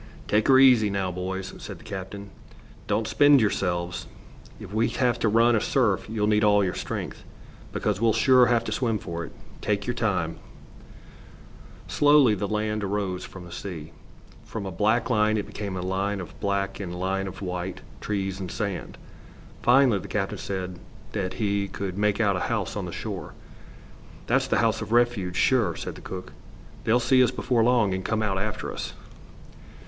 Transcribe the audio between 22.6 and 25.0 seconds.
on the shore. "That's the house of